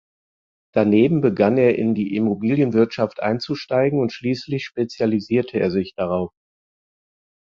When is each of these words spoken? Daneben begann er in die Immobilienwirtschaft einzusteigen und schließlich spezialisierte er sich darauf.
Daneben 0.73 1.21
begann 1.21 1.59
er 1.59 1.77
in 1.77 1.93
die 1.93 2.15
Immobilienwirtschaft 2.15 3.21
einzusteigen 3.21 3.99
und 3.99 4.11
schließlich 4.11 4.65
spezialisierte 4.65 5.59
er 5.59 5.69
sich 5.69 5.93
darauf. 5.93 6.33